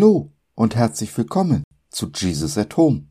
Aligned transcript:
Hallo 0.00 0.32
und 0.54 0.76
herzlich 0.76 1.14
willkommen 1.18 1.62
zu 1.90 2.10
Jesus 2.10 2.56
at 2.56 2.74
Home, 2.78 3.08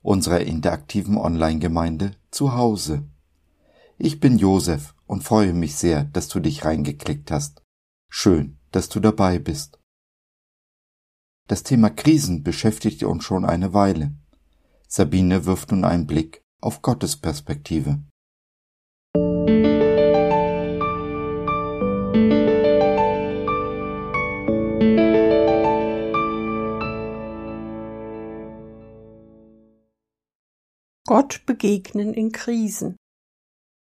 unserer 0.00 0.40
interaktiven 0.40 1.16
Online-Gemeinde 1.16 2.16
zu 2.32 2.56
Hause. 2.56 3.08
Ich 3.96 4.18
bin 4.18 4.38
Josef 4.38 4.92
und 5.06 5.22
freue 5.22 5.52
mich 5.52 5.76
sehr, 5.76 6.02
dass 6.02 6.26
du 6.26 6.40
dich 6.40 6.64
reingeklickt 6.64 7.30
hast. 7.30 7.62
Schön, 8.10 8.58
dass 8.72 8.88
du 8.88 8.98
dabei 8.98 9.38
bist. 9.38 9.78
Das 11.46 11.62
Thema 11.62 11.90
Krisen 11.90 12.42
beschäftigt 12.42 13.04
uns 13.04 13.22
schon 13.22 13.44
eine 13.44 13.72
Weile. 13.72 14.12
Sabine 14.88 15.44
wirft 15.44 15.70
nun 15.70 15.84
einen 15.84 16.08
Blick 16.08 16.42
auf 16.60 16.82
Gottes 16.82 17.16
Perspektive. 17.16 18.02
Gott 31.14 31.44
begegnen 31.44 32.14
in 32.14 32.32
Krisen. 32.32 32.96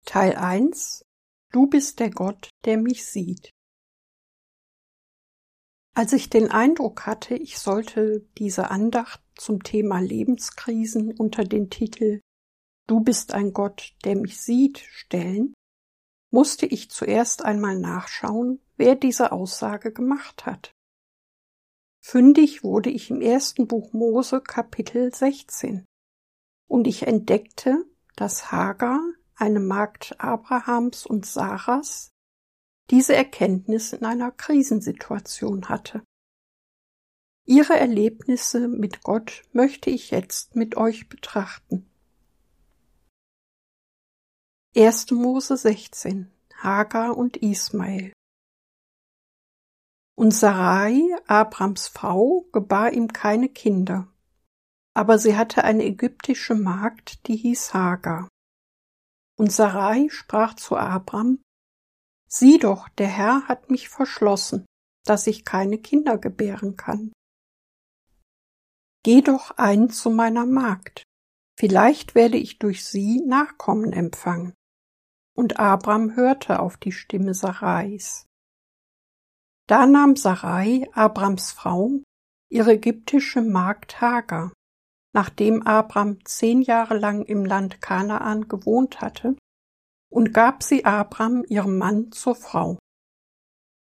Teil 0.06 0.36
1 0.36 1.02
Du 1.50 1.66
bist 1.66 1.98
der 1.98 2.10
Gott, 2.10 2.48
der 2.64 2.78
mich 2.78 3.06
sieht. 3.06 3.50
Als 5.96 6.12
ich 6.12 6.30
den 6.30 6.48
Eindruck 6.48 7.06
hatte, 7.06 7.34
ich 7.34 7.58
sollte 7.58 8.24
diese 8.38 8.70
Andacht 8.70 9.20
zum 9.34 9.64
Thema 9.64 9.98
Lebenskrisen 9.98 11.10
unter 11.10 11.42
den 11.42 11.70
Titel 11.70 12.20
Du 12.86 13.00
bist 13.00 13.34
ein 13.34 13.52
Gott, 13.52 13.96
der 14.04 14.14
mich 14.14 14.40
sieht 14.40 14.78
stellen, 14.78 15.54
musste 16.30 16.66
ich 16.66 16.88
zuerst 16.88 17.44
einmal 17.44 17.80
nachschauen, 17.80 18.60
wer 18.76 18.94
diese 18.94 19.32
Aussage 19.32 19.92
gemacht 19.92 20.46
hat. 20.46 20.70
Fündig 22.00 22.62
wurde 22.62 22.90
ich 22.90 23.10
im 23.10 23.22
ersten 23.22 23.66
Buch 23.66 23.92
Mose 23.92 24.40
Kapitel 24.40 25.12
16 25.12 25.84
und 26.68 26.86
ich 26.86 27.06
entdeckte, 27.06 27.84
dass 28.14 28.52
Hagar, 28.52 29.00
eine 29.34 29.60
Magd 29.60 30.20
Abrahams 30.20 31.06
und 31.06 31.26
Sarahs, 31.26 32.10
diese 32.90 33.14
Erkenntnis 33.14 33.92
in 33.92 34.04
einer 34.04 34.30
Krisensituation 34.30 35.68
hatte. 35.68 36.02
Ihre 37.44 37.78
Erlebnisse 37.78 38.68
mit 38.68 39.02
Gott 39.02 39.44
möchte 39.52 39.90
ich 39.90 40.10
jetzt 40.10 40.54
mit 40.54 40.76
euch 40.76 41.08
betrachten. 41.08 41.90
1. 44.76 45.12
Mose 45.12 45.56
16 45.56 46.30
Hagar 46.54 47.16
und 47.16 47.36
Ismael 47.38 48.12
Und 50.14 50.34
Sarai, 50.34 51.00
Abrams 51.26 51.88
Frau, 51.88 52.46
gebar 52.52 52.92
ihm 52.92 53.08
keine 53.12 53.48
Kinder 53.48 54.12
aber 54.98 55.20
sie 55.20 55.36
hatte 55.36 55.62
eine 55.62 55.84
ägyptische 55.84 56.56
Magd, 56.56 57.28
die 57.28 57.36
hieß 57.36 57.72
Hagar. 57.72 58.28
Und 59.38 59.52
Sarai 59.52 60.08
sprach 60.10 60.54
zu 60.54 60.76
Abram, 60.76 61.40
Sieh 62.28 62.58
doch, 62.58 62.88
der 62.88 63.06
Herr 63.06 63.46
hat 63.46 63.70
mich 63.70 63.88
verschlossen, 63.88 64.66
dass 65.04 65.28
ich 65.28 65.44
keine 65.44 65.78
Kinder 65.78 66.18
gebären 66.18 66.76
kann. 66.76 67.12
Geh 69.04 69.22
doch 69.22 69.52
ein 69.56 69.88
zu 69.88 70.10
meiner 70.10 70.46
Magd, 70.46 71.04
vielleicht 71.56 72.16
werde 72.16 72.36
ich 72.36 72.58
durch 72.58 72.84
sie 72.84 73.22
Nachkommen 73.24 73.92
empfangen. 73.92 74.52
Und 75.36 75.60
Abram 75.60 76.16
hörte 76.16 76.58
auf 76.58 76.76
die 76.76 76.90
Stimme 76.90 77.34
Sarais. 77.34 78.26
Da 79.68 79.86
nahm 79.86 80.16
Sarai, 80.16 80.90
Abrams 80.92 81.52
Frau, 81.52 82.00
ihre 82.50 82.72
ägyptische 82.72 83.42
Magd 83.42 84.00
Hagar 84.00 84.50
nachdem 85.14 85.66
Abram 85.66 86.24
zehn 86.24 86.62
Jahre 86.62 86.98
lang 86.98 87.24
im 87.24 87.44
Land 87.44 87.80
Kanaan 87.80 88.48
gewohnt 88.48 89.00
hatte, 89.00 89.36
und 90.10 90.32
gab 90.32 90.62
sie 90.62 90.84
Abram 90.84 91.44
ihrem 91.44 91.76
Mann 91.78 92.12
zur 92.12 92.34
Frau. 92.34 92.78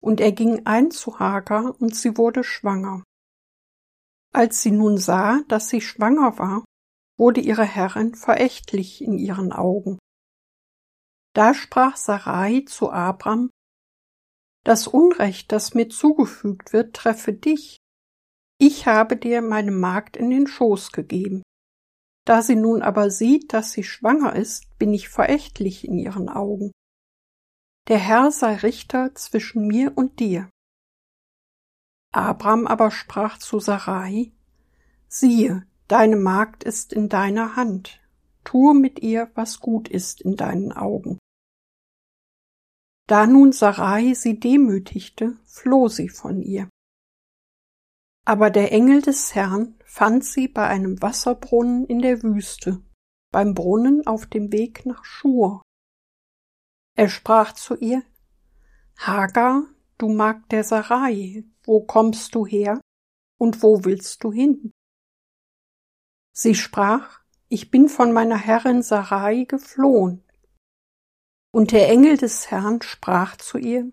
Und 0.02 0.20
er 0.22 0.32
ging 0.32 0.66
ein 0.66 0.92
zu 0.92 1.20
Hagar, 1.20 1.80
und 1.80 1.96
sie 1.96 2.18
wurde 2.18 2.44
schwanger. 2.44 3.04
Als 4.34 4.62
sie 4.62 4.72
nun 4.72 4.98
sah, 4.98 5.42
dass 5.48 5.70
sie 5.70 5.82
schwanger 5.82 6.38
war, 6.38 6.64
wurde 7.18 7.42
ihre 7.42 7.66
Herrin 7.66 8.16
verächtlich 8.16 9.02
in 9.02 9.18
ihren 9.18 9.52
Augen. 9.52 10.00
Da 11.36 11.54
sprach 11.54 11.98
Sarai 11.98 12.64
zu 12.68 12.92
Abram, 12.92 13.50
Das 14.64 14.88
Unrecht, 14.88 15.52
das 15.52 15.74
mir 15.74 15.90
zugefügt 15.90 16.74
wird, 16.74 16.96
treffe 16.96 17.34
dich, 17.34 17.78
ich 18.58 18.86
habe 18.86 19.18
dir 19.18 19.42
meine 19.42 19.72
Magd 19.72 20.18
in 20.18 20.30
den 20.30 20.48
Schoß 20.48 20.92
gegeben. 20.92 21.44
Da 22.26 22.42
sie 22.42 22.56
nun 22.56 22.82
aber 22.82 23.10
sieht, 23.10 23.54
dass 23.54 23.74
sie 23.74 23.84
schwanger 23.84 24.36
ist, 24.36 24.78
bin 24.80 24.94
ich 24.94 25.10
verächtlich 25.10 25.86
in 25.86 25.98
ihren 25.98 26.30
Augen. 26.30 26.72
Der 27.90 27.98
Herr 27.98 28.32
sei 28.32 28.56
Richter 28.56 29.14
zwischen 29.16 29.68
mir 29.68 29.92
und 29.96 30.20
dir. 30.20 30.50
Abram 32.14 32.68
aber 32.68 32.92
sprach 32.92 33.40
zu 33.40 33.60
Sarai, 33.60 34.32
siehe, 35.10 35.68
deine 35.88 36.16
Magd 36.16 36.64
ist 36.64 36.94
in 36.94 37.10
deiner 37.10 37.56
Hand, 37.56 38.00
tue 38.44 38.74
mit 38.74 39.00
ihr, 39.00 39.32
was 39.36 39.60
gut 39.60 39.90
ist 39.90 40.22
in 40.22 40.38
deinen 40.38 40.72
Augen. 40.72 41.18
Da 43.08 43.28
nun 43.28 43.52
Sarai 43.52 44.14
sie 44.14 44.40
demütigte, 44.40 45.38
floh 45.44 45.90
sie 45.90 46.08
von 46.08 46.42
ihr. 46.42 46.70
Aber 48.26 48.50
der 48.50 48.72
Engel 48.72 49.02
des 49.02 49.36
Herrn 49.36 49.78
fand 49.86 50.24
sie 50.24 50.48
bei 50.48 50.68
einem 50.68 51.02
Wasserbrunnen 51.02 51.86
in 51.86 52.00
der 52.00 52.24
Wüste, 52.24 52.82
beim 53.32 53.54
Brunnen 53.54 54.08
auf 54.08 54.26
dem 54.28 54.52
Weg 54.52 54.86
nach 54.86 55.04
Schur. 55.04 55.62
Er 56.96 57.10
sprach 57.10 57.54
zu 57.54 57.76
ihr, 57.76 58.04
Hagar, 58.98 59.64
du 59.98 60.10
Magd 60.10 60.52
der 60.52 60.64
Sarai, 60.64 61.44
wo 61.64 61.86
kommst 61.86 62.36
du 62.36 62.46
her 62.46 62.80
und 63.40 63.62
wo 63.62 63.84
willst 63.84 64.24
du 64.24 64.32
hin? 64.32 64.72
Sie 66.36 66.56
sprach, 66.56 67.20
ich 67.50 67.70
bin 67.70 67.90
von 67.90 68.14
meiner 68.14 68.38
Herrin 68.38 68.82
Sarai 68.82 69.44
geflohen. 69.44 70.24
Und 71.52 71.72
der 71.72 71.90
Engel 71.90 72.18
des 72.18 72.50
Herrn 72.50 72.82
sprach 72.82 73.38
zu 73.38 73.58
ihr, 73.58 73.92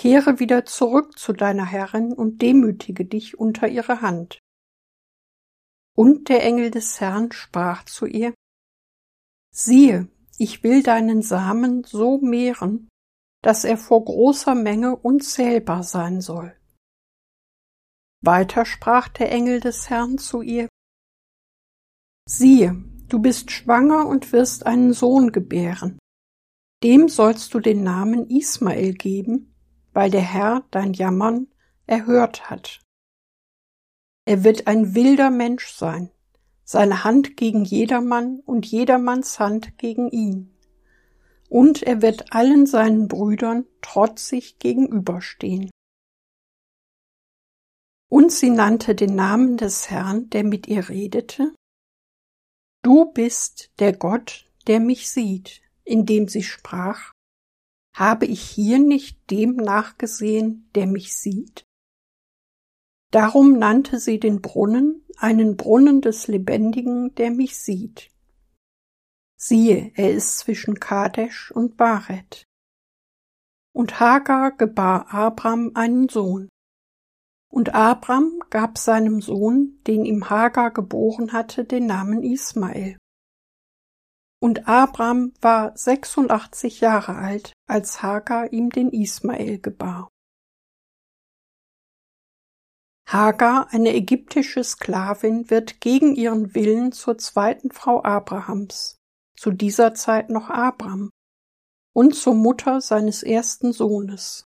Kehre 0.00 0.38
wieder 0.38 0.64
zurück 0.64 1.18
zu 1.18 1.34
deiner 1.34 1.66
Herrin 1.66 2.14
und 2.14 2.40
demütige 2.40 3.04
dich 3.04 3.38
unter 3.38 3.68
ihre 3.68 4.00
Hand. 4.00 4.38
Und 5.94 6.30
der 6.30 6.42
Engel 6.42 6.70
des 6.70 7.02
Herrn 7.02 7.32
sprach 7.32 7.84
zu 7.84 8.06
ihr, 8.06 8.32
Siehe, 9.54 10.08
ich 10.38 10.62
will 10.62 10.82
deinen 10.82 11.20
Samen 11.20 11.84
so 11.84 12.16
mehren, 12.16 12.88
dass 13.42 13.64
er 13.64 13.76
vor 13.76 14.02
großer 14.02 14.54
Menge 14.54 14.96
unzählbar 14.96 15.82
sein 15.82 16.22
soll. 16.22 16.58
Weiter 18.24 18.64
sprach 18.64 19.08
der 19.08 19.30
Engel 19.30 19.60
des 19.60 19.90
Herrn 19.90 20.16
zu 20.16 20.40
ihr, 20.40 20.66
Siehe, 22.26 22.82
du 23.08 23.18
bist 23.18 23.50
schwanger 23.50 24.06
und 24.06 24.32
wirst 24.32 24.64
einen 24.64 24.94
Sohn 24.94 25.30
gebären. 25.30 25.98
Dem 26.82 27.10
sollst 27.10 27.52
du 27.52 27.60
den 27.60 27.82
Namen 27.82 28.30
Ismael 28.30 28.94
geben, 28.94 29.49
weil 29.92 30.10
der 30.10 30.20
Herr 30.20 30.64
dein 30.70 30.92
Jammern 30.92 31.48
erhört 31.86 32.50
hat. 32.50 32.80
Er 34.24 34.44
wird 34.44 34.66
ein 34.66 34.94
wilder 34.94 35.30
Mensch 35.30 35.72
sein, 35.72 36.10
seine 36.64 37.04
Hand 37.04 37.36
gegen 37.36 37.64
jedermann 37.64 38.40
und 38.40 38.66
jedermanns 38.66 39.38
Hand 39.40 39.76
gegen 39.78 40.08
ihn. 40.10 40.56
Und 41.48 41.82
er 41.82 42.00
wird 42.00 42.32
allen 42.32 42.66
seinen 42.66 43.08
Brüdern 43.08 43.66
trotzig 43.82 44.60
gegenüberstehen. 44.60 45.70
Und 48.08 48.30
sie 48.30 48.50
nannte 48.50 48.94
den 48.94 49.14
Namen 49.16 49.56
des 49.56 49.90
Herrn, 49.90 50.30
der 50.30 50.44
mit 50.44 50.68
ihr 50.68 50.88
redete. 50.88 51.54
Du 52.82 53.12
bist 53.12 53.70
der 53.78 53.92
Gott, 53.92 54.46
der 54.66 54.80
mich 54.80 55.10
sieht, 55.10 55.62
indem 55.84 56.28
sie 56.28 56.42
sprach, 56.42 57.12
habe 58.00 58.24
ich 58.24 58.40
hier 58.40 58.78
nicht 58.78 59.30
dem 59.30 59.56
nachgesehen, 59.56 60.70
der 60.74 60.86
mich 60.86 61.14
sieht? 61.14 61.64
Darum 63.10 63.58
nannte 63.58 64.00
sie 64.00 64.18
den 64.18 64.40
Brunnen 64.40 65.04
einen 65.18 65.58
Brunnen 65.58 66.00
des 66.00 66.26
Lebendigen, 66.26 67.14
der 67.16 67.30
mich 67.30 67.58
sieht. 67.58 68.10
Siehe, 69.36 69.92
er 69.96 70.14
ist 70.14 70.38
zwischen 70.38 70.80
Kadesh 70.80 71.52
und 71.52 71.76
Baret. 71.76 72.44
Und 73.74 74.00
Hagar 74.00 74.56
gebar 74.56 75.12
Abram 75.12 75.72
einen 75.74 76.08
Sohn. 76.08 76.48
Und 77.52 77.74
Abram 77.74 78.40
gab 78.48 78.78
seinem 78.78 79.20
Sohn, 79.20 79.78
den 79.86 80.06
ihm 80.06 80.30
Hagar 80.30 80.70
geboren 80.70 81.34
hatte, 81.34 81.66
den 81.66 81.84
Namen 81.84 82.22
Ismael. 82.22 82.96
Und 84.42 84.66
Abram 84.66 85.34
war 85.42 85.76
86 85.76 86.80
Jahre 86.80 87.16
alt, 87.16 87.52
als 87.68 88.02
Hagar 88.02 88.52
ihm 88.52 88.70
den 88.70 88.90
Ismael 88.90 89.58
gebar. 89.58 90.08
Hagar, 93.06 93.68
eine 93.72 93.94
ägyptische 93.94 94.64
Sklavin, 94.64 95.50
wird 95.50 95.80
gegen 95.82 96.14
ihren 96.14 96.54
Willen 96.54 96.92
zur 96.92 97.18
zweiten 97.18 97.70
Frau 97.70 98.02
Abrahams, 98.02 98.96
zu 99.36 99.50
dieser 99.50 99.94
Zeit 99.94 100.30
noch 100.30 100.48
Abram, 100.48 101.10
und 101.92 102.14
zur 102.14 102.34
Mutter 102.34 102.80
seines 102.80 103.22
ersten 103.22 103.72
Sohnes. 103.72 104.44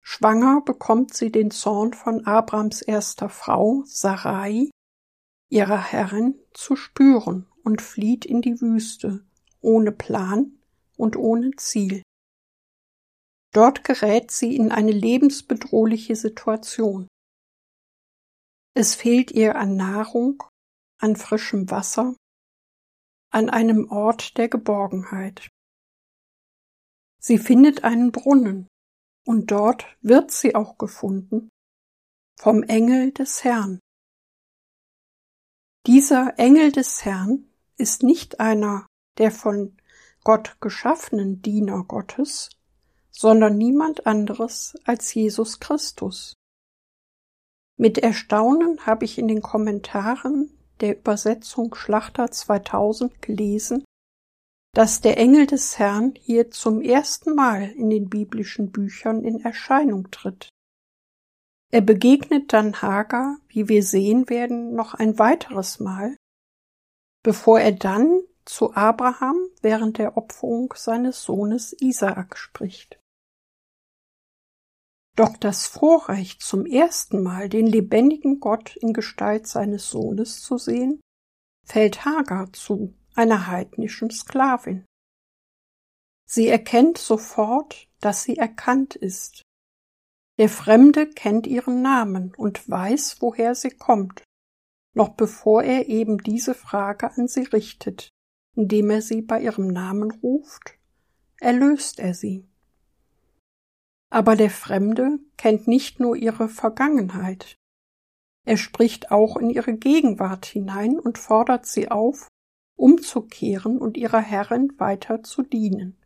Schwanger 0.00 0.60
bekommt 0.60 1.14
sie 1.14 1.32
den 1.32 1.50
Zorn 1.50 1.92
von 1.92 2.24
Abrams 2.24 2.82
erster 2.82 3.28
Frau, 3.28 3.82
Sarai, 3.84 4.70
ihrer 5.48 5.78
Herrin, 5.78 6.38
zu 6.52 6.76
spüren 6.76 7.49
und 7.64 7.82
flieht 7.82 8.24
in 8.24 8.42
die 8.42 8.60
Wüste, 8.60 9.24
ohne 9.60 9.92
Plan 9.92 10.58
und 10.96 11.16
ohne 11.16 11.52
Ziel. 11.56 12.02
Dort 13.52 13.84
gerät 13.84 14.30
sie 14.30 14.54
in 14.56 14.70
eine 14.70 14.92
lebensbedrohliche 14.92 16.14
Situation. 16.14 17.08
Es 18.74 18.94
fehlt 18.94 19.32
ihr 19.32 19.56
an 19.56 19.76
Nahrung, 19.76 20.42
an 20.98 21.16
frischem 21.16 21.70
Wasser, 21.70 22.14
an 23.32 23.50
einem 23.50 23.90
Ort 23.90 24.38
der 24.38 24.48
Geborgenheit. 24.48 25.48
Sie 27.20 27.38
findet 27.38 27.84
einen 27.84 28.12
Brunnen, 28.12 28.68
und 29.26 29.50
dort 29.50 29.86
wird 30.00 30.30
sie 30.30 30.54
auch 30.54 30.78
gefunden 30.78 31.50
vom 32.38 32.62
Engel 32.62 33.12
des 33.12 33.44
Herrn. 33.44 33.80
Dieser 35.86 36.38
Engel 36.38 36.72
des 36.72 37.04
Herrn 37.04 37.49
ist 37.80 38.02
nicht 38.02 38.38
einer 38.38 38.86
der 39.18 39.32
von 39.32 39.76
Gott 40.22 40.56
geschaffenen 40.60 41.42
Diener 41.42 41.84
Gottes, 41.84 42.50
sondern 43.10 43.56
niemand 43.56 44.06
anderes 44.06 44.78
als 44.84 45.12
Jesus 45.14 45.58
Christus. 45.58 46.34
Mit 47.76 47.98
Erstaunen 47.98 48.84
habe 48.84 49.06
ich 49.06 49.18
in 49.18 49.26
den 49.26 49.40
Kommentaren 49.40 50.50
der 50.80 50.98
Übersetzung 50.98 51.74
Schlachter 51.74 52.30
2000 52.30 53.22
gelesen, 53.22 53.84
dass 54.74 55.00
der 55.00 55.18
Engel 55.18 55.46
des 55.46 55.78
Herrn 55.78 56.14
hier 56.20 56.50
zum 56.50 56.82
ersten 56.82 57.34
Mal 57.34 57.70
in 57.70 57.90
den 57.90 58.08
biblischen 58.08 58.70
Büchern 58.70 59.24
in 59.24 59.40
Erscheinung 59.40 60.10
tritt. 60.10 60.50
Er 61.72 61.80
begegnet 61.80 62.52
dann 62.52 62.82
Hagar, 62.82 63.38
wie 63.48 63.68
wir 63.68 63.82
sehen 63.82 64.28
werden, 64.28 64.74
noch 64.74 64.94
ein 64.94 65.18
weiteres 65.18 65.80
Mal, 65.80 66.16
bevor 67.22 67.60
er 67.60 67.72
dann 67.72 68.20
zu 68.44 68.74
Abraham 68.74 69.36
während 69.60 69.98
der 69.98 70.16
Opferung 70.16 70.74
seines 70.76 71.22
Sohnes 71.22 71.74
Isaak 71.80 72.36
spricht. 72.36 72.98
Doch 75.16 75.36
das 75.36 75.66
Vorrecht, 75.66 76.42
zum 76.42 76.64
ersten 76.66 77.22
Mal 77.22 77.48
den 77.48 77.66
lebendigen 77.66 78.40
Gott 78.40 78.76
in 78.76 78.92
Gestalt 78.92 79.46
seines 79.46 79.90
Sohnes 79.90 80.40
zu 80.40 80.56
sehen, 80.56 81.00
fällt 81.66 82.04
Hagar 82.04 82.52
zu, 82.52 82.94
einer 83.14 83.46
heidnischen 83.48 84.10
Sklavin. 84.10 84.86
Sie 86.26 86.48
erkennt 86.48 86.96
sofort, 86.96 87.88
dass 88.00 88.22
sie 88.22 88.36
erkannt 88.36 88.94
ist. 88.94 89.42
Der 90.38 90.48
Fremde 90.48 91.10
kennt 91.10 91.46
ihren 91.46 91.82
Namen 91.82 92.34
und 92.34 92.68
weiß, 92.68 93.16
woher 93.20 93.54
sie 93.54 93.70
kommt, 93.70 94.22
noch 94.94 95.10
bevor 95.10 95.62
er 95.62 95.88
eben 95.88 96.18
diese 96.18 96.54
Frage 96.54 97.12
an 97.12 97.28
sie 97.28 97.44
richtet, 97.44 98.10
indem 98.56 98.90
er 98.90 99.02
sie 99.02 99.22
bei 99.22 99.40
ihrem 99.40 99.68
Namen 99.68 100.10
ruft, 100.10 100.78
erlöst 101.40 102.00
er 102.00 102.14
sie. 102.14 102.46
Aber 104.10 104.34
der 104.34 104.50
Fremde 104.50 105.18
kennt 105.36 105.68
nicht 105.68 106.00
nur 106.00 106.16
ihre 106.16 106.48
Vergangenheit. 106.48 107.56
Er 108.44 108.56
spricht 108.56 109.10
auch 109.12 109.36
in 109.36 109.50
ihre 109.50 109.74
Gegenwart 109.74 110.46
hinein 110.46 110.98
und 110.98 111.18
fordert 111.18 111.66
sie 111.66 111.90
auf, 111.90 112.28
umzukehren 112.76 113.78
und 113.78 113.96
ihrer 113.96 114.20
Herrin 114.20 114.72
weiter 114.78 115.22
zu 115.22 115.42
dienen. 115.42 115.96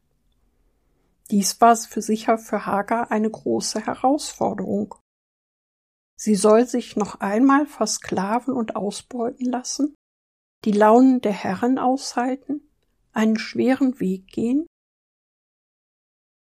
Dies 1.30 1.60
war 1.60 1.76
für 1.76 2.02
sicher 2.02 2.36
für 2.36 2.66
Hagar 2.66 3.10
eine 3.10 3.30
große 3.30 3.86
Herausforderung. 3.86 4.94
Sie 6.16 6.34
soll 6.34 6.66
sich 6.66 6.96
noch 6.96 7.20
einmal 7.20 7.66
versklaven 7.66 8.54
und 8.54 8.76
ausbeuten 8.76 9.46
lassen, 9.46 9.94
die 10.64 10.72
Launen 10.72 11.20
der 11.20 11.32
Herren 11.32 11.78
aushalten, 11.78 12.70
einen 13.12 13.38
schweren 13.38 14.00
Weg 14.00 14.28
gehen 14.28 14.66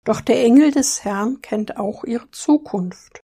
doch 0.09 0.21
der 0.21 0.43
Engel 0.43 0.71
des 0.71 1.03
Herrn 1.03 1.39
kennt 1.41 1.77
auch 1.77 2.03
ihre 2.03 2.31
Zukunft. 2.31 3.21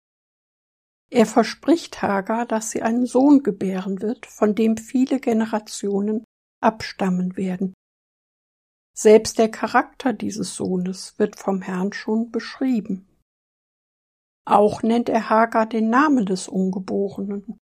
Er 1.10 1.26
verspricht 1.26 2.00
Hagar, 2.00 2.46
dass 2.46 2.70
sie 2.70 2.80
einen 2.80 3.04
Sohn 3.04 3.42
gebären 3.42 4.00
wird, 4.00 4.24
von 4.24 4.54
dem 4.54 4.78
viele 4.78 5.20
Generationen 5.20 6.24
abstammen 6.62 7.36
werden. 7.36 7.74
Selbst 8.96 9.38
der 9.38 9.50
Charakter 9.50 10.14
dieses 10.14 10.54
Sohnes 10.54 11.18
wird 11.18 11.38
vom 11.38 11.60
Herrn 11.60 11.92
schon 11.92 12.30
beschrieben. 12.30 13.06
Auch 14.50 14.82
nennt 14.82 15.08
er 15.08 15.30
Hagar 15.30 15.64
den 15.64 15.90
Namen 15.90 16.26
des 16.26 16.48
Ungeborenen. 16.48 17.60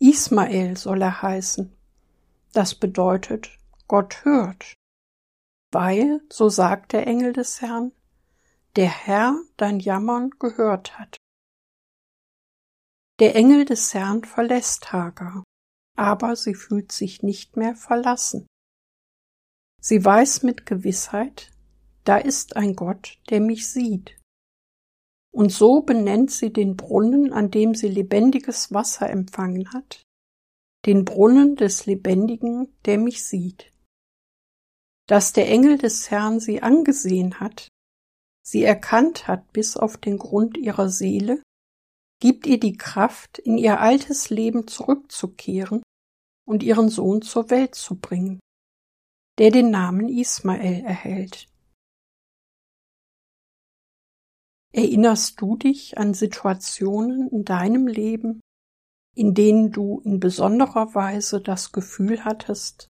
Ismael 0.00 0.76
soll 0.76 1.02
er 1.02 1.22
heißen. 1.22 1.76
Das 2.52 2.76
bedeutet, 2.76 3.58
Gott 3.88 4.24
hört. 4.24 4.74
Weil, 5.72 6.20
so 6.30 6.50
sagt 6.50 6.92
der 6.92 7.08
Engel 7.08 7.32
des 7.32 7.62
Herrn, 7.62 7.90
der 8.76 8.88
Herr 8.88 9.42
dein 9.56 9.80
Jammern 9.80 10.30
gehört 10.38 11.00
hat. 11.00 11.16
Der 13.18 13.34
Engel 13.34 13.64
des 13.64 13.92
Herrn 13.92 14.22
verlässt 14.22 14.92
Hagar, 14.92 15.42
aber 15.96 16.36
sie 16.36 16.54
fühlt 16.54 16.92
sich 16.92 17.24
nicht 17.24 17.56
mehr 17.56 17.74
verlassen. 17.74 18.46
Sie 19.80 20.04
weiß 20.04 20.44
mit 20.44 20.64
Gewissheit, 20.64 21.50
da 22.04 22.18
ist 22.18 22.56
ein 22.56 22.76
Gott, 22.76 23.18
der 23.30 23.40
mich 23.40 23.68
sieht. 23.68 24.16
Und 25.32 25.52
so 25.52 25.82
benennt 25.82 26.30
sie 26.30 26.52
den 26.52 26.76
Brunnen, 26.76 27.32
an 27.32 27.50
dem 27.50 27.74
sie 27.74 27.88
lebendiges 27.88 28.72
Wasser 28.72 29.10
empfangen 29.10 29.72
hat, 29.72 30.02
den 30.86 31.04
Brunnen 31.04 31.56
des 31.56 31.86
Lebendigen, 31.86 32.68
der 32.84 32.98
mich 32.98 33.24
sieht. 33.24 33.70
Dass 35.06 35.32
der 35.32 35.48
Engel 35.48 35.78
des 35.78 36.10
Herrn 36.10 36.40
sie 36.40 36.62
angesehen 36.62 37.40
hat, 37.40 37.68
sie 38.42 38.64
erkannt 38.64 39.26
hat 39.26 39.52
bis 39.52 39.76
auf 39.76 39.96
den 39.96 40.18
Grund 40.18 40.56
ihrer 40.56 40.88
Seele, 40.88 41.42
gibt 42.20 42.46
ihr 42.46 42.58
die 42.58 42.76
Kraft, 42.76 43.38
in 43.38 43.58
ihr 43.58 43.80
altes 43.80 44.30
Leben 44.30 44.66
zurückzukehren 44.66 45.82
und 46.46 46.62
ihren 46.62 46.88
Sohn 46.88 47.22
zur 47.22 47.50
Welt 47.50 47.74
zu 47.74 47.96
bringen, 47.96 48.40
der 49.38 49.50
den 49.50 49.70
Namen 49.70 50.08
Ismael 50.08 50.84
erhält. 50.84 51.47
Erinnerst 54.72 55.40
du 55.40 55.56
dich 55.56 55.96
an 55.96 56.12
Situationen 56.12 57.28
in 57.28 57.44
deinem 57.44 57.86
Leben, 57.86 58.40
in 59.14 59.34
denen 59.34 59.72
du 59.72 60.00
in 60.04 60.20
besonderer 60.20 60.94
Weise 60.94 61.40
das 61.40 61.72
Gefühl 61.72 62.24
hattest, 62.24 62.88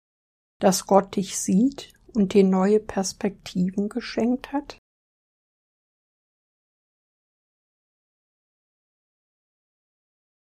dass 0.59 0.87
Gott 0.87 1.15
dich 1.15 1.37
sieht 1.37 1.93
und 2.13 2.33
dir 2.33 2.43
neue 2.43 2.79
Perspektiven 2.79 3.89
geschenkt 3.89 4.51
hat? 4.51 4.79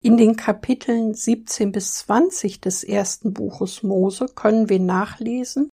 In 0.01 0.17
den 0.17 0.37
Kapiteln 0.37 1.13
17 1.13 1.73
bis 1.73 1.97
20 1.97 2.61
des 2.61 2.85
ersten 2.85 3.35
Buches 3.35 3.83
Mose 3.83 4.27
können 4.27 4.69
wir 4.69 4.79
nachlesen, 4.79 5.69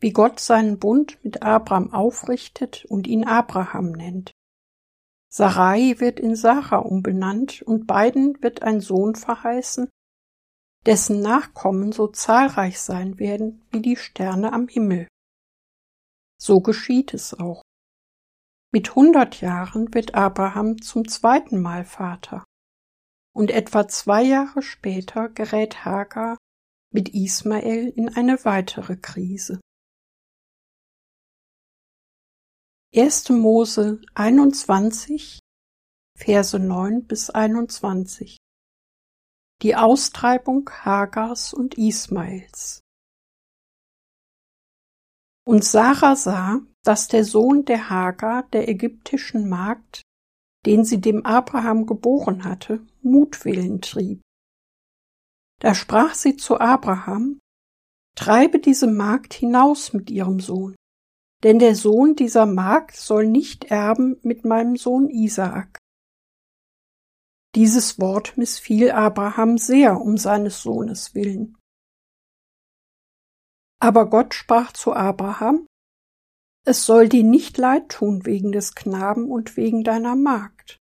wie 0.00 0.12
Gott 0.12 0.38
seinen 0.38 0.78
Bund 0.78 1.18
mit 1.24 1.42
Abraham 1.42 1.92
aufrichtet 1.92 2.84
und 2.84 3.08
ihn 3.08 3.24
Abraham 3.24 3.90
nennt. 3.90 4.30
Sarai 5.36 5.96
wird 5.98 6.20
in 6.20 6.36
Sarah 6.36 6.78
umbenannt 6.78 7.60
und 7.62 7.88
beiden 7.88 8.40
wird 8.40 8.62
ein 8.62 8.80
Sohn 8.80 9.16
verheißen, 9.16 9.88
dessen 10.86 11.22
Nachkommen 11.22 11.90
so 11.90 12.06
zahlreich 12.06 12.78
sein 12.78 13.18
werden 13.18 13.66
wie 13.72 13.82
die 13.82 13.96
Sterne 13.96 14.52
am 14.52 14.68
Himmel. 14.68 15.08
So 16.40 16.60
geschieht 16.60 17.14
es 17.14 17.34
auch. 17.34 17.62
Mit 18.72 18.94
hundert 18.94 19.40
Jahren 19.40 19.92
wird 19.92 20.14
Abraham 20.14 20.80
zum 20.80 21.08
zweiten 21.08 21.60
Mal 21.60 21.84
Vater 21.84 22.44
und 23.34 23.50
etwa 23.50 23.88
zwei 23.88 24.22
Jahre 24.22 24.62
später 24.62 25.28
gerät 25.30 25.84
Hagar 25.84 26.36
mit 26.92 27.08
Ismael 27.08 27.88
in 27.88 28.08
eine 28.08 28.44
weitere 28.44 28.96
Krise. 28.96 29.58
1. 32.96 33.30
Mose 33.30 34.00
21, 34.14 35.40
Verse 36.16 36.56
9 36.56 37.04
bis 37.08 37.28
21 37.28 38.36
Die 39.62 39.74
Austreibung 39.74 40.70
Hagars 40.70 41.52
und 41.52 41.76
Ismaels 41.76 42.82
Und 45.44 45.64
Sarah 45.64 46.14
sah, 46.14 46.60
dass 46.84 47.08
der 47.08 47.24
Sohn 47.24 47.64
der 47.64 47.90
Hagar, 47.90 48.44
der 48.50 48.68
ägyptischen 48.68 49.48
Magd, 49.48 50.02
den 50.64 50.84
sie 50.84 51.00
dem 51.00 51.26
Abraham 51.26 51.86
geboren 51.86 52.44
hatte, 52.44 52.86
Mutwillen 53.02 53.80
trieb. 53.80 54.22
Da 55.58 55.74
sprach 55.74 56.14
sie 56.14 56.36
zu 56.36 56.60
Abraham, 56.60 57.40
Treibe 58.16 58.60
diese 58.60 58.86
Magd 58.86 59.34
hinaus 59.34 59.92
mit 59.92 60.12
ihrem 60.12 60.38
Sohn, 60.38 60.76
denn 61.42 61.58
der 61.58 61.74
Sohn 61.74 62.16
dieser 62.16 62.46
Magd 62.46 62.96
soll 62.96 63.26
nicht 63.26 63.64
erben 63.66 64.18
mit 64.22 64.44
meinem 64.44 64.76
Sohn 64.76 65.10
Isaak. 65.10 65.78
Dieses 67.54 68.00
Wort 68.00 68.36
missfiel 68.36 68.90
Abraham 68.90 69.58
sehr 69.58 70.00
um 70.00 70.16
seines 70.16 70.62
Sohnes 70.62 71.14
willen. 71.14 71.56
Aber 73.80 74.08
Gott 74.08 74.34
sprach 74.34 74.72
zu 74.72 74.94
Abraham, 74.94 75.66
es 76.66 76.86
soll 76.86 77.08
dir 77.08 77.24
nicht 77.24 77.58
leid 77.58 77.90
tun 77.90 78.24
wegen 78.24 78.50
des 78.50 78.74
Knaben 78.74 79.30
und 79.30 79.56
wegen 79.56 79.84
deiner 79.84 80.16
Magd. 80.16 80.78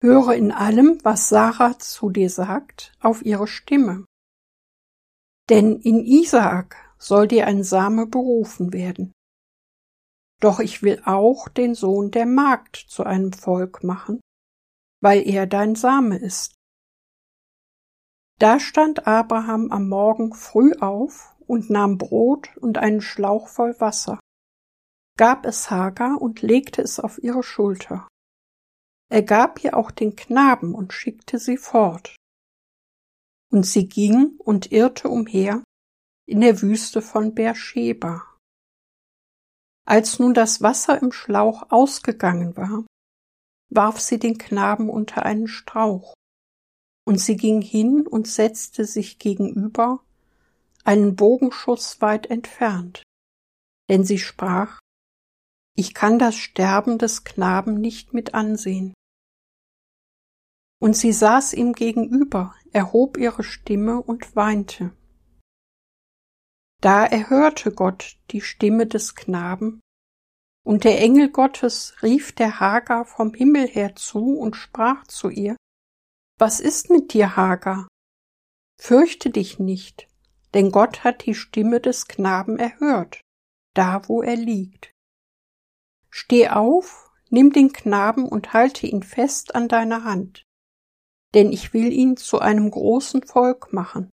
Höre 0.00 0.34
in 0.34 0.52
allem, 0.52 0.98
was 1.02 1.28
Sarah 1.28 1.78
zu 1.78 2.10
dir 2.10 2.30
sagt, 2.30 2.92
auf 3.00 3.24
ihre 3.24 3.46
Stimme. 3.46 4.04
Denn 5.50 5.80
in 5.80 6.04
Isaak 6.04 6.76
soll 6.98 7.26
dir 7.26 7.46
ein 7.46 7.64
Same 7.64 8.06
berufen 8.06 8.72
werden. 8.72 9.13
Doch 10.44 10.60
ich 10.60 10.82
will 10.82 11.00
auch 11.06 11.48
den 11.48 11.74
Sohn 11.74 12.10
der 12.10 12.26
Magd 12.26 12.76
zu 12.76 13.04
einem 13.04 13.32
Volk 13.32 13.82
machen, 13.82 14.20
weil 15.00 15.26
er 15.26 15.46
dein 15.46 15.74
Same 15.74 16.18
ist. 16.18 16.54
Da 18.38 18.60
stand 18.60 19.06
Abraham 19.06 19.70
am 19.70 19.88
Morgen 19.88 20.34
früh 20.34 20.74
auf 20.80 21.34
und 21.46 21.70
nahm 21.70 21.96
Brot 21.96 22.54
und 22.58 22.76
einen 22.76 23.00
Schlauch 23.00 23.48
voll 23.48 23.74
Wasser 23.80 24.18
gab 25.16 25.46
es 25.46 25.70
Hagar 25.70 26.20
und 26.20 26.42
legte 26.42 26.82
es 26.82 26.98
auf 26.98 27.22
ihre 27.22 27.42
Schulter. 27.42 28.08
Er 29.10 29.22
gab 29.22 29.62
ihr 29.62 29.76
auch 29.76 29.90
den 29.90 30.16
Knaben 30.16 30.74
und 30.74 30.92
schickte 30.92 31.38
sie 31.38 31.56
fort. 31.56 32.16
Und 33.52 33.64
sie 33.64 33.86
ging 33.86 34.36
und 34.38 34.72
irrte 34.72 35.08
umher 35.08 35.62
in 36.26 36.40
der 36.40 36.60
Wüste 36.62 37.00
von 37.00 37.34
Beersheba. 37.34 38.33
Als 39.86 40.18
nun 40.18 40.32
das 40.32 40.62
Wasser 40.62 41.00
im 41.02 41.12
Schlauch 41.12 41.70
ausgegangen 41.70 42.56
war, 42.56 42.84
warf 43.70 44.00
sie 44.00 44.18
den 44.18 44.38
Knaben 44.38 44.88
unter 44.88 45.24
einen 45.24 45.46
Strauch, 45.46 46.14
und 47.06 47.20
sie 47.20 47.36
ging 47.36 47.60
hin 47.60 48.06
und 48.06 48.26
setzte 48.26 48.86
sich 48.86 49.18
gegenüber, 49.18 50.02
einen 50.84 51.16
Bogenschuss 51.16 52.00
weit 52.00 52.26
entfernt, 52.26 53.02
denn 53.90 54.04
sie 54.04 54.18
sprach, 54.18 54.80
ich 55.76 55.92
kann 55.92 56.18
das 56.18 56.36
Sterben 56.36 56.98
des 56.98 57.24
Knaben 57.24 57.80
nicht 57.80 58.14
mit 58.14 58.32
ansehen. 58.32 58.94
Und 60.80 60.96
sie 60.96 61.12
saß 61.12 61.54
ihm 61.54 61.72
gegenüber, 61.72 62.54
erhob 62.72 63.16
ihre 63.16 63.42
Stimme 63.42 64.00
und 64.00 64.36
weinte. 64.36 64.92
Da 66.84 67.06
erhörte 67.06 67.72
Gott 67.72 68.18
die 68.30 68.42
Stimme 68.42 68.86
des 68.86 69.14
Knaben, 69.14 69.80
und 70.66 70.84
der 70.84 71.00
Engel 71.00 71.30
Gottes 71.30 71.94
rief 72.02 72.32
der 72.32 72.60
Hagar 72.60 73.06
vom 73.06 73.32
Himmel 73.32 73.66
her 73.66 73.96
zu 73.96 74.36
und 74.36 74.54
sprach 74.54 75.06
zu 75.06 75.30
ihr, 75.30 75.56
Was 76.38 76.60
ist 76.60 76.90
mit 76.90 77.14
dir, 77.14 77.36
Hagar? 77.36 77.88
Fürchte 78.78 79.30
dich 79.30 79.58
nicht, 79.58 80.08
denn 80.52 80.70
Gott 80.72 81.04
hat 81.04 81.24
die 81.24 81.34
Stimme 81.34 81.80
des 81.80 82.06
Knaben 82.06 82.58
erhört, 82.58 83.22
da 83.72 84.06
wo 84.06 84.20
er 84.20 84.36
liegt. 84.36 84.92
Steh 86.10 86.50
auf, 86.50 87.10
nimm 87.30 87.50
den 87.50 87.72
Knaben 87.72 88.28
und 88.28 88.52
halte 88.52 88.86
ihn 88.86 89.02
fest 89.02 89.54
an 89.54 89.68
deiner 89.68 90.04
Hand, 90.04 90.42
denn 91.32 91.50
ich 91.50 91.72
will 91.72 91.90
ihn 91.90 92.18
zu 92.18 92.40
einem 92.40 92.70
großen 92.70 93.22
Volk 93.22 93.72
machen. 93.72 94.10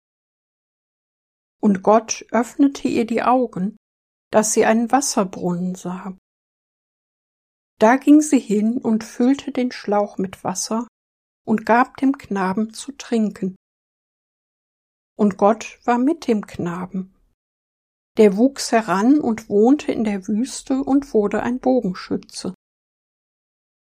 Und 1.64 1.82
Gott 1.82 2.26
öffnete 2.30 2.88
ihr 2.88 3.06
die 3.06 3.22
Augen, 3.22 3.78
dass 4.30 4.52
sie 4.52 4.66
einen 4.66 4.92
Wasserbrunnen 4.92 5.74
sah. 5.74 6.14
Da 7.80 7.96
ging 7.96 8.20
sie 8.20 8.38
hin 8.38 8.76
und 8.76 9.02
füllte 9.02 9.50
den 9.50 9.72
Schlauch 9.72 10.18
mit 10.18 10.44
Wasser 10.44 10.86
und 11.46 11.64
gab 11.64 11.96
dem 11.96 12.18
Knaben 12.18 12.74
zu 12.74 12.92
trinken. 12.92 13.56
Und 15.16 15.38
Gott 15.38 15.78
war 15.84 15.96
mit 15.96 16.26
dem 16.26 16.46
Knaben 16.46 17.14
der 18.16 18.36
wuchs 18.36 18.70
heran 18.70 19.18
und 19.18 19.48
wohnte 19.48 19.90
in 19.90 20.04
der 20.04 20.28
Wüste 20.28 20.84
und 20.84 21.14
wurde 21.14 21.42
ein 21.42 21.58
Bogenschütze. 21.58 22.54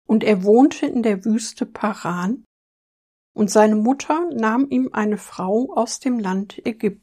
Und 0.08 0.24
er 0.24 0.44
wohnte 0.44 0.86
in 0.86 1.04
der 1.04 1.26
Wüste 1.26 1.66
Paran, 1.66 2.46
und 3.36 3.50
seine 3.50 3.76
Mutter 3.76 4.30
nahm 4.32 4.70
ihm 4.70 4.92
eine 4.94 5.18
Frau 5.18 5.74
aus 5.74 6.00
dem 6.00 6.20
Land 6.20 6.66
Ägypten. 6.66 7.03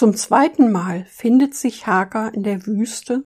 Zum 0.00 0.16
zweiten 0.16 0.72
Mal 0.72 1.04
findet 1.04 1.54
sich 1.54 1.86
Hagar 1.86 2.32
in 2.32 2.42
der 2.42 2.64
Wüste 2.64 3.22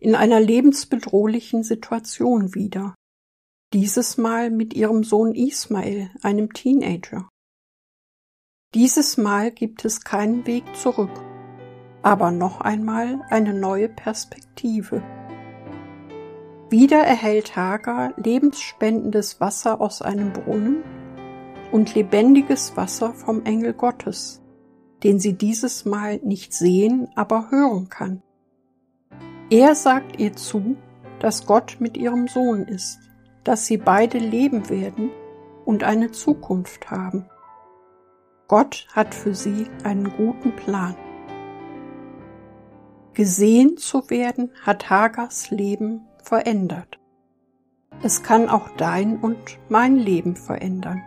in 0.00 0.14
einer 0.14 0.38
lebensbedrohlichen 0.38 1.64
Situation 1.64 2.54
wieder, 2.54 2.94
dieses 3.74 4.18
Mal 4.18 4.52
mit 4.52 4.72
ihrem 4.72 5.02
Sohn 5.02 5.34
Ismael, 5.34 6.10
einem 6.22 6.52
Teenager. 6.52 7.28
Dieses 8.72 9.16
Mal 9.16 9.50
gibt 9.50 9.84
es 9.84 10.02
keinen 10.02 10.46
Weg 10.46 10.62
zurück, 10.76 11.10
aber 12.02 12.30
noch 12.30 12.60
einmal 12.60 13.22
eine 13.28 13.52
neue 13.52 13.88
Perspektive. 13.88 15.02
Wieder 16.70 16.98
erhält 16.98 17.56
Hagar 17.56 18.14
lebensspendendes 18.16 19.40
Wasser 19.40 19.80
aus 19.80 20.02
einem 20.02 20.32
Brunnen 20.32 20.84
und 21.72 21.96
lebendiges 21.96 22.76
Wasser 22.76 23.12
vom 23.12 23.44
Engel 23.44 23.72
Gottes, 23.72 24.41
den 25.02 25.18
sie 25.18 25.34
dieses 25.34 25.84
Mal 25.84 26.18
nicht 26.22 26.52
sehen, 26.52 27.08
aber 27.14 27.50
hören 27.50 27.88
kann. 27.88 28.22
Er 29.50 29.74
sagt 29.74 30.18
ihr 30.20 30.34
zu, 30.34 30.76
dass 31.20 31.46
Gott 31.46 31.76
mit 31.78 31.96
ihrem 31.96 32.28
Sohn 32.28 32.62
ist, 32.62 32.98
dass 33.44 33.66
sie 33.66 33.76
beide 33.76 34.18
leben 34.18 34.68
werden 34.70 35.10
und 35.64 35.84
eine 35.84 36.10
Zukunft 36.10 36.90
haben. 36.90 37.26
Gott 38.48 38.86
hat 38.92 39.14
für 39.14 39.34
sie 39.34 39.66
einen 39.84 40.12
guten 40.16 40.54
Plan. 40.56 40.96
Gesehen 43.14 43.76
zu 43.76 44.08
werden 44.10 44.50
hat 44.62 44.88
Hagars 44.88 45.50
Leben 45.50 46.06
verändert. 46.22 46.98
Es 48.02 48.22
kann 48.22 48.48
auch 48.48 48.70
dein 48.76 49.18
und 49.18 49.58
mein 49.68 49.96
Leben 49.96 50.34
verändern. 50.34 51.02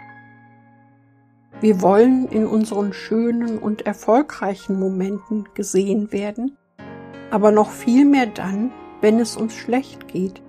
Wir 1.62 1.82
wollen 1.82 2.28
in 2.28 2.46
unseren 2.46 2.92
schönen 2.92 3.58
und 3.58 3.86
erfolgreichen 3.86 4.78
Momenten 4.80 5.46
gesehen 5.54 6.12
werden, 6.12 6.58
aber 7.32 7.52
noch 7.52 7.72
viel 7.72 8.06
mehr 8.06 8.28
dann, 8.28 8.72
wenn 9.02 9.20
es 9.20 9.38
uns 9.38 9.54
schlecht 9.56 10.08
geht, 10.08 10.42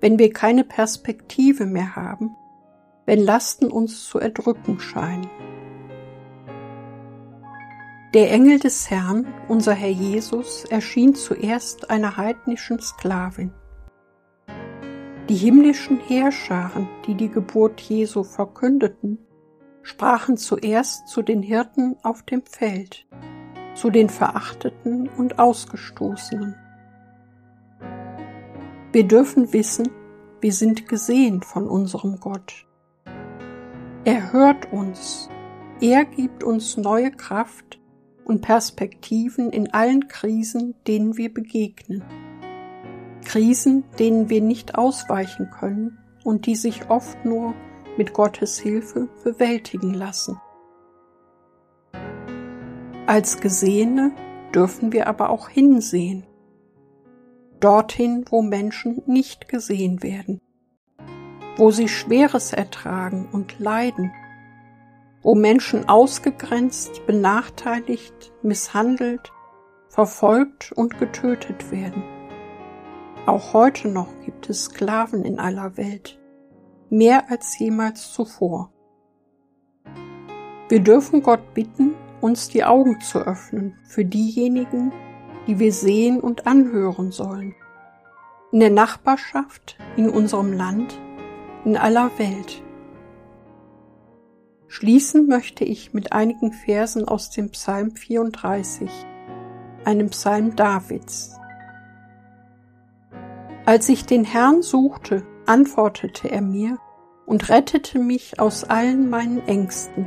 wenn 0.00 0.18
wir 0.18 0.32
keine 0.32 0.64
Perspektive 0.64 1.66
mehr 1.66 1.96
haben, 1.96 2.36
wenn 3.04 3.20
Lasten 3.20 3.70
uns 3.70 4.04
zu 4.04 4.18
erdrücken 4.18 4.78
scheinen. 4.78 5.28
Der 8.14 8.30
Engel 8.30 8.58
des 8.58 8.90
Herrn, 8.90 9.26
unser 9.48 9.74
Herr 9.74 9.90
Jesus, 9.90 10.64
erschien 10.64 11.14
zuerst 11.14 11.90
einer 11.90 12.16
heidnischen 12.16 12.80
Sklavin. 12.80 13.52
Die 15.28 15.34
himmlischen 15.34 15.98
Heerscharen, 16.00 16.88
die 17.06 17.14
die 17.14 17.28
Geburt 17.28 17.82
Jesu 17.82 18.22
verkündeten, 18.22 19.18
sprachen 19.88 20.36
zuerst 20.36 21.08
zu 21.08 21.22
den 21.22 21.42
Hirten 21.42 21.96
auf 22.02 22.22
dem 22.22 22.42
Feld, 22.44 23.06
zu 23.74 23.90
den 23.90 24.10
Verachteten 24.10 25.08
und 25.08 25.38
Ausgestoßenen. 25.38 26.54
Wir 28.92 29.08
dürfen 29.08 29.52
wissen, 29.52 29.88
wir 30.40 30.52
sind 30.52 30.88
gesehen 30.88 31.42
von 31.42 31.66
unserem 31.66 32.20
Gott. 32.20 32.66
Er 34.04 34.32
hört 34.32 34.72
uns, 34.72 35.28
er 35.80 36.04
gibt 36.04 36.44
uns 36.44 36.76
neue 36.76 37.10
Kraft, 37.10 37.78
und 38.28 38.42
Perspektiven 38.42 39.50
in 39.50 39.72
allen 39.72 40.06
Krisen, 40.06 40.74
denen 40.86 41.16
wir 41.16 41.32
begegnen. 41.32 42.04
Krisen, 43.24 43.84
denen 43.98 44.28
wir 44.28 44.42
nicht 44.42 44.74
ausweichen 44.74 45.50
können 45.50 45.98
und 46.24 46.44
die 46.44 46.54
sich 46.54 46.90
oft 46.90 47.24
nur 47.24 47.54
mit 47.98 48.14
Gottes 48.14 48.58
Hilfe 48.58 49.08
bewältigen 49.24 49.92
lassen. 49.92 50.40
Als 53.06 53.40
Gesehene 53.40 54.12
dürfen 54.54 54.92
wir 54.92 55.06
aber 55.08 55.28
auch 55.28 55.50
hinsehen, 55.50 56.26
dorthin, 57.60 58.24
wo 58.30 58.40
Menschen 58.40 59.02
nicht 59.06 59.48
gesehen 59.48 60.02
werden, 60.02 60.40
wo 61.58 61.70
sie 61.70 61.88
Schweres 61.88 62.54
ertragen 62.54 63.28
und 63.30 63.58
leiden 63.58 64.10
wo 65.22 65.34
Menschen 65.34 65.88
ausgegrenzt, 65.88 67.06
benachteiligt, 67.06 68.32
misshandelt, 68.42 69.32
verfolgt 69.88 70.72
und 70.72 70.98
getötet 70.98 71.70
werden. 71.70 72.02
Auch 73.26 73.52
heute 73.52 73.88
noch 73.88 74.08
gibt 74.24 74.48
es 74.48 74.66
Sklaven 74.66 75.24
in 75.24 75.38
aller 75.38 75.76
Welt, 75.76 76.17
mehr 76.90 77.30
als 77.30 77.58
jemals 77.58 78.12
zuvor. 78.12 78.72
Wir 80.68 80.80
dürfen 80.80 81.22
Gott 81.22 81.54
bitten, 81.54 81.94
uns 82.20 82.48
die 82.48 82.64
Augen 82.64 83.00
zu 83.00 83.20
öffnen 83.20 83.76
für 83.84 84.04
diejenigen, 84.04 84.92
die 85.46 85.58
wir 85.58 85.72
sehen 85.72 86.20
und 86.20 86.46
anhören 86.46 87.10
sollen. 87.10 87.54
In 88.52 88.60
der 88.60 88.70
Nachbarschaft, 88.70 89.78
in 89.96 90.10
unserem 90.10 90.52
Land, 90.52 90.98
in 91.64 91.76
aller 91.76 92.10
Welt. 92.18 92.62
Schließen 94.66 95.26
möchte 95.26 95.64
ich 95.64 95.94
mit 95.94 96.12
einigen 96.12 96.52
Versen 96.52 97.08
aus 97.08 97.30
dem 97.30 97.50
Psalm 97.50 97.96
34, 97.96 98.90
einem 99.84 100.10
Psalm 100.10 100.54
Davids. 100.54 101.34
Als 103.64 103.88
ich 103.88 104.04
den 104.04 104.24
Herrn 104.24 104.62
suchte, 104.62 105.26
antwortete 105.48 106.30
er 106.30 106.42
mir 106.42 106.78
und 107.26 107.48
rettete 107.48 107.98
mich 107.98 108.38
aus 108.38 108.64
allen 108.64 109.10
meinen 109.10 109.46
Ängsten. 109.46 110.06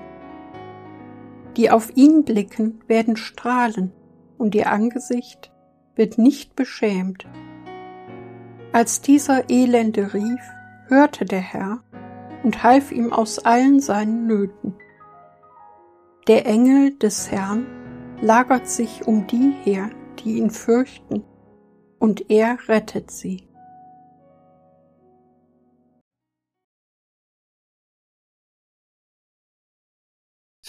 Die 1.57 1.69
auf 1.69 1.95
ihn 1.95 2.23
blicken, 2.23 2.81
werden 2.87 3.17
strahlen, 3.17 3.91
und 4.37 4.55
ihr 4.55 4.71
Angesicht 4.71 5.51
wird 5.95 6.17
nicht 6.17 6.55
beschämt. 6.55 7.27
Als 8.71 9.01
dieser 9.01 9.49
Elende 9.49 10.13
rief, 10.13 10.41
hörte 10.87 11.25
der 11.25 11.41
Herr 11.41 11.83
und 12.43 12.63
half 12.63 12.91
ihm 12.91 13.13
aus 13.13 13.39
allen 13.39 13.79
seinen 13.79 14.25
Nöten. 14.25 14.75
Der 16.27 16.45
Engel 16.45 16.97
des 16.97 17.29
Herrn 17.31 17.65
lagert 18.21 18.67
sich 18.67 19.05
um 19.05 19.27
die 19.27 19.53
her, 19.63 19.89
die 20.19 20.37
ihn 20.37 20.49
fürchten, 20.49 21.23
und 21.99 22.29
er 22.31 22.57
rettet 22.67 23.11
sie. 23.11 23.50